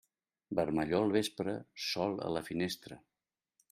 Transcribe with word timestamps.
Vermellor 0.59 1.05
al 1.09 1.13
vespre, 1.17 1.55
sol 1.91 2.19
a 2.29 2.35
la 2.39 2.47
finestra. 2.53 3.03